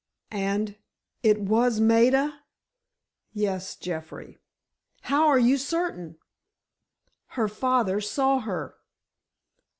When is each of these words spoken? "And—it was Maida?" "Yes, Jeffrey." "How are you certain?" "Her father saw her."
"And—it 0.31 1.41
was 1.41 1.79
Maida?" 1.79 2.41
"Yes, 3.33 3.75
Jeffrey." 3.75 4.39
"How 5.01 5.27
are 5.27 5.37
you 5.37 5.59
certain?" 5.59 6.17
"Her 7.37 7.47
father 7.47 8.01
saw 8.01 8.39
her." 8.39 8.77